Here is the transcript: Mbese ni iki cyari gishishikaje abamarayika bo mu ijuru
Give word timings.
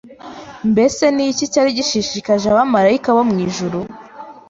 Mbese 0.71 1.03
ni 1.15 1.23
iki 1.31 1.45
cyari 1.53 1.69
gishishikaje 1.77 2.45
abamarayika 2.49 3.09
bo 3.15 3.23
mu 3.29 3.35
ijuru 3.47 3.79